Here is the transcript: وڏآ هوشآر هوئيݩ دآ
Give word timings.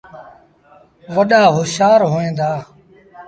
وڏآ 1.15 1.41
هوشآر 1.55 1.99
هوئيݩ 2.11 2.35
دآ 2.39 2.51